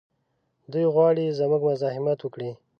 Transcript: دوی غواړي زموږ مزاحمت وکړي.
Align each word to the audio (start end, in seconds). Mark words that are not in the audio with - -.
دوی 0.71 0.85
غواړي 0.93 1.35
زموږ 1.39 1.61
مزاحمت 1.69 2.19
وکړي. 2.21 2.51